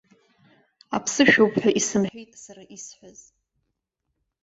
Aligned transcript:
Аԥсышәоуп 0.95 1.53
ҳәа 1.61 1.71
исымҳәеит 1.79 2.31
сара 2.43 2.63
исҳәаз. 2.75 3.19